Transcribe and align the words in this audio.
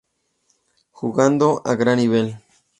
Jugando 0.89 1.61
a 1.63 1.75
gran 1.75 1.97
nivel. 1.97 2.39